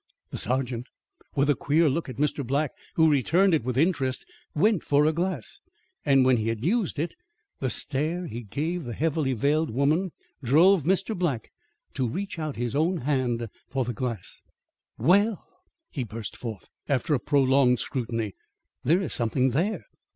[0.31, 0.87] The sergeant,
[1.35, 2.43] with a queer look at Mr.
[2.43, 5.61] Black, who returned it with interest, went for a glass,
[6.03, 7.13] and when he had used it,
[7.59, 10.11] the stare he gave the heavily veiled woman
[10.43, 11.15] drove Mr.
[11.15, 11.51] Black
[11.93, 14.41] to reach out his own hand for the glass.
[14.97, 15.45] "Well,"
[15.91, 18.33] he burst forth, after a prolonged scrutiny,
[18.83, 19.83] "there is something there."